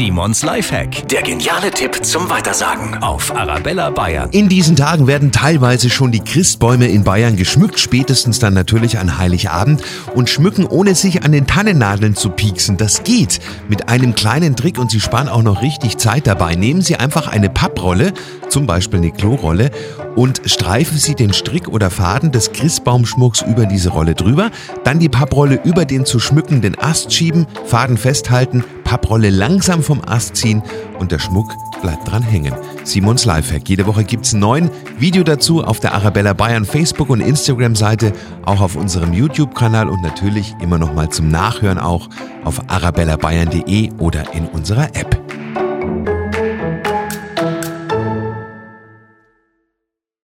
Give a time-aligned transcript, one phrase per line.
[0.00, 1.06] Simons Lifehack.
[1.08, 4.30] Der geniale Tipp zum Weitersagen auf Arabella Bayern.
[4.30, 9.18] In diesen Tagen werden teilweise schon die Christbäume in Bayern geschmückt, spätestens dann natürlich an
[9.18, 9.82] Heiligabend
[10.14, 12.78] und schmücken ohne sich an den Tannennadeln zu pieksen.
[12.78, 16.54] Das geht mit einem kleinen Trick und Sie sparen auch noch richtig Zeit dabei.
[16.54, 18.14] Nehmen Sie einfach eine Papprolle,
[18.48, 19.70] zum Beispiel eine Klorolle
[20.16, 24.50] und streifen Sie den Strick oder Faden des Christbaumschmucks über diese Rolle drüber,
[24.84, 30.36] dann die Papprolle über den zu schmückenden Ast schieben, Faden festhalten, Papprolle langsam vom Ast
[30.36, 30.62] ziehen
[30.98, 32.54] und der Schmuck bleibt dran hängen.
[32.84, 33.68] Simons Lifehack.
[33.68, 38.12] Jede Woche gibt's ein neuen Video dazu auf der Arabella Bayern Facebook und Instagram Seite,
[38.44, 42.08] auch auf unserem YouTube Kanal und natürlich immer noch mal zum Nachhören auch
[42.44, 45.19] auf arabellabayern.de oder in unserer App.